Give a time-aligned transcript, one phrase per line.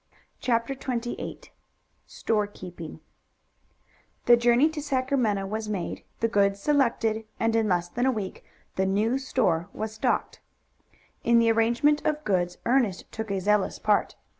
[0.39, 1.41] CHAPTER XXVIII
[2.07, 3.01] STOREKEEPING
[4.25, 8.43] The journey to Sacramento was made, the goods selected, and in less than a week
[8.77, 10.39] the new store was stocked.
[11.23, 14.15] In the arrangement of goods Ernest took a zealous part.